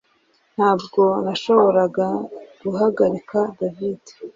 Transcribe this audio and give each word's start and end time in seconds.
Ntabwo 0.55 1.01
nashoboraga 1.25 2.07
guhagarika 2.63 3.37
David 3.59 4.01